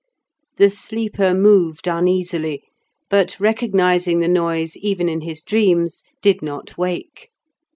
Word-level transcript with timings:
The 0.57 0.71
sleeper 0.71 1.31
moved 1.31 1.85
uneasily, 1.87 2.63
but 3.07 3.39
recognising 3.39 4.19
the 4.19 4.27
noise 4.27 4.75
even 4.77 5.07
in 5.07 5.21
his 5.21 5.43
dreams, 5.43 6.01
did 6.23 6.41
not 6.41 6.75
wake. 6.75 7.29